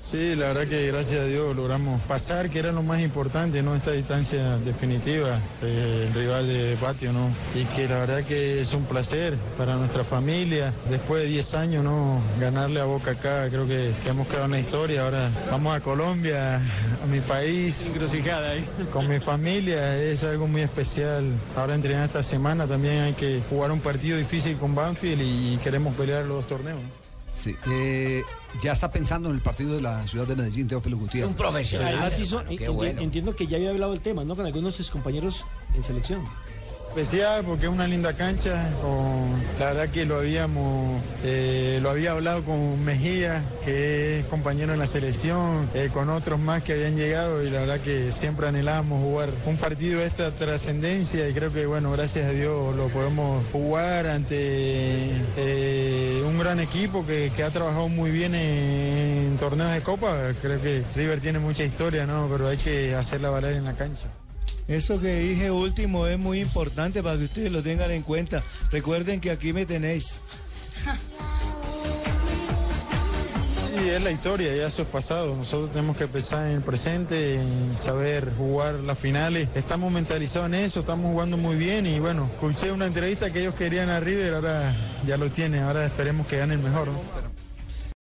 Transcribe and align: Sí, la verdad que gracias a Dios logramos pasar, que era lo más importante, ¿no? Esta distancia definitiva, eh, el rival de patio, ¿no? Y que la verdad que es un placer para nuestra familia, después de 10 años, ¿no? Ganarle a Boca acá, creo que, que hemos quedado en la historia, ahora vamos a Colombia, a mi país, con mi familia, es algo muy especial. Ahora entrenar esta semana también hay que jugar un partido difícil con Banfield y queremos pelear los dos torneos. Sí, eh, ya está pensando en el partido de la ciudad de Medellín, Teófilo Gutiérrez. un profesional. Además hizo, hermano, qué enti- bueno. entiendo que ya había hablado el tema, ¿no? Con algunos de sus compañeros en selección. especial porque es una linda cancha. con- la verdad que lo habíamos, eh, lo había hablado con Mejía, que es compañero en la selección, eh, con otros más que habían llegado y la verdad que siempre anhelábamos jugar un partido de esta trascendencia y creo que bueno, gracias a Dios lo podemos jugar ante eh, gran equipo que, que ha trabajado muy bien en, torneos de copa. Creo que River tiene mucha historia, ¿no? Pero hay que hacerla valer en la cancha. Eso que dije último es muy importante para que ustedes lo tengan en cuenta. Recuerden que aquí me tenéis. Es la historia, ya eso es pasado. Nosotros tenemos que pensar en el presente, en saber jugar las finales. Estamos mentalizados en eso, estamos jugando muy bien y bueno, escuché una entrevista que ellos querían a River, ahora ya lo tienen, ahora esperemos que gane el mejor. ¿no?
Sí, 0.00 0.34
la 0.34 0.46
verdad 0.46 0.66
que 0.66 0.86
gracias 0.86 1.20
a 1.20 1.24
Dios 1.26 1.54
logramos 1.54 2.00
pasar, 2.02 2.48
que 2.48 2.58
era 2.58 2.72
lo 2.72 2.82
más 2.82 3.02
importante, 3.02 3.62
¿no? 3.62 3.76
Esta 3.76 3.92
distancia 3.92 4.56
definitiva, 4.56 5.38
eh, 5.62 6.06
el 6.08 6.14
rival 6.14 6.46
de 6.48 6.78
patio, 6.80 7.12
¿no? 7.12 7.28
Y 7.54 7.64
que 7.76 7.86
la 7.86 7.98
verdad 7.98 8.24
que 8.24 8.62
es 8.62 8.72
un 8.72 8.84
placer 8.84 9.36
para 9.58 9.76
nuestra 9.76 10.02
familia, 10.02 10.72
después 10.88 11.22
de 11.22 11.28
10 11.28 11.54
años, 11.54 11.84
¿no? 11.84 12.22
Ganarle 12.40 12.80
a 12.80 12.86
Boca 12.86 13.10
acá, 13.10 13.50
creo 13.50 13.66
que, 13.66 13.92
que 14.02 14.08
hemos 14.08 14.26
quedado 14.26 14.46
en 14.46 14.52
la 14.52 14.60
historia, 14.60 15.04
ahora 15.04 15.30
vamos 15.50 15.76
a 15.76 15.80
Colombia, 15.80 16.56
a 16.56 17.06
mi 17.06 17.20
país, 17.20 17.92
con 18.90 19.06
mi 19.06 19.20
familia, 19.20 20.02
es 20.02 20.24
algo 20.24 20.46
muy 20.46 20.62
especial. 20.62 21.30
Ahora 21.54 21.74
entrenar 21.74 22.06
esta 22.06 22.22
semana 22.22 22.66
también 22.66 23.02
hay 23.02 23.12
que 23.12 23.42
jugar 23.50 23.70
un 23.70 23.80
partido 23.80 24.16
difícil 24.16 24.56
con 24.56 24.74
Banfield 24.74 25.20
y 25.20 25.58
queremos 25.58 25.94
pelear 25.94 26.24
los 26.24 26.38
dos 26.38 26.48
torneos. 26.48 26.80
Sí, 27.36 27.56
eh, 27.70 28.22
ya 28.62 28.72
está 28.72 28.90
pensando 28.90 29.28
en 29.30 29.36
el 29.36 29.40
partido 29.40 29.74
de 29.74 29.80
la 29.80 30.06
ciudad 30.06 30.26
de 30.26 30.36
Medellín, 30.36 30.68
Teófilo 30.68 30.96
Gutiérrez. 30.98 31.30
un 31.30 31.36
profesional. 31.36 31.88
Además 31.88 32.18
hizo, 32.18 32.40
hermano, 32.40 32.58
qué 32.58 32.68
enti- 32.68 32.74
bueno. 32.74 33.00
entiendo 33.00 33.34
que 33.36 33.46
ya 33.46 33.56
había 33.56 33.70
hablado 33.70 33.92
el 33.92 34.00
tema, 34.00 34.24
¿no? 34.24 34.36
Con 34.36 34.44
algunos 34.46 34.72
de 34.72 34.76
sus 34.76 34.90
compañeros 34.90 35.44
en 35.74 35.82
selección. 35.82 36.22
especial 36.90 37.44
porque 37.44 37.66
es 37.66 37.72
una 37.72 37.86
linda 37.86 38.16
cancha. 38.16 38.74
con- 38.82 39.30
la 39.60 39.66
verdad 39.66 39.90
que 39.90 40.04
lo 40.04 40.16
habíamos, 40.16 41.00
eh, 41.22 41.78
lo 41.80 41.88
había 41.90 42.10
hablado 42.10 42.42
con 42.42 42.84
Mejía, 42.84 43.44
que 43.64 44.18
es 44.18 44.26
compañero 44.26 44.72
en 44.72 44.80
la 44.80 44.88
selección, 44.88 45.70
eh, 45.72 45.88
con 45.94 46.10
otros 46.10 46.40
más 46.40 46.64
que 46.64 46.72
habían 46.72 46.96
llegado 46.96 47.44
y 47.44 47.50
la 47.50 47.60
verdad 47.60 47.78
que 47.80 48.10
siempre 48.10 48.48
anhelábamos 48.48 49.04
jugar 49.04 49.30
un 49.46 49.56
partido 49.56 50.00
de 50.00 50.06
esta 50.06 50.32
trascendencia 50.32 51.28
y 51.28 51.32
creo 51.32 51.52
que 51.52 51.64
bueno, 51.64 51.92
gracias 51.92 52.26
a 52.28 52.32
Dios 52.32 52.74
lo 52.74 52.88
podemos 52.88 53.44
jugar 53.52 54.08
ante 54.08 54.36
eh, 55.36 55.69
gran 56.40 56.58
equipo 56.60 57.06
que, 57.06 57.30
que 57.36 57.42
ha 57.42 57.50
trabajado 57.50 57.88
muy 57.88 58.10
bien 58.10 58.34
en, 58.34 59.36
torneos 59.38 59.72
de 59.72 59.82
copa. 59.82 60.32
Creo 60.40 60.60
que 60.60 60.82
River 60.96 61.20
tiene 61.20 61.38
mucha 61.38 61.62
historia, 61.62 62.06
¿no? 62.06 62.28
Pero 62.30 62.48
hay 62.48 62.56
que 62.56 62.94
hacerla 62.94 63.30
valer 63.30 63.54
en 63.54 63.64
la 63.64 63.74
cancha. 63.74 64.06
Eso 64.66 65.00
que 65.00 65.14
dije 65.20 65.50
último 65.50 66.06
es 66.06 66.18
muy 66.18 66.40
importante 66.40 67.02
para 67.02 67.16
que 67.16 67.24
ustedes 67.24 67.52
lo 67.52 67.62
tengan 67.62 67.90
en 67.90 68.02
cuenta. 68.02 68.42
Recuerden 68.70 69.20
que 69.20 69.30
aquí 69.30 69.52
me 69.52 69.66
tenéis. 69.66 70.22
Es 73.80 74.04
la 74.04 74.10
historia, 74.10 74.54
ya 74.54 74.66
eso 74.66 74.82
es 74.82 74.88
pasado. 74.88 75.34
Nosotros 75.34 75.72
tenemos 75.72 75.96
que 75.96 76.06
pensar 76.06 76.46
en 76.46 76.56
el 76.56 76.60
presente, 76.60 77.36
en 77.36 77.76
saber 77.78 78.30
jugar 78.36 78.74
las 78.74 78.98
finales. 78.98 79.48
Estamos 79.54 79.90
mentalizados 79.90 80.48
en 80.48 80.54
eso, 80.54 80.80
estamos 80.80 81.10
jugando 81.10 81.36
muy 81.38 81.56
bien 81.56 81.86
y 81.86 81.98
bueno, 81.98 82.28
escuché 82.32 82.70
una 82.70 82.86
entrevista 82.86 83.32
que 83.32 83.40
ellos 83.40 83.54
querían 83.54 83.88
a 83.88 83.98
River, 83.98 84.34
ahora 84.34 84.74
ya 85.06 85.16
lo 85.16 85.30
tienen, 85.30 85.62
ahora 85.62 85.86
esperemos 85.86 86.26
que 86.26 86.36
gane 86.36 86.54
el 86.54 86.60
mejor. 86.60 86.88
¿no? 86.88 87.29